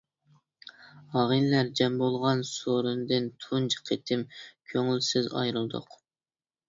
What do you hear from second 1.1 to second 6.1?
ئاغىنىلەر جەم بولغان سورۇندىن تۇنجى قېتىم كۆڭۈلسىز ئايرىلدۇق.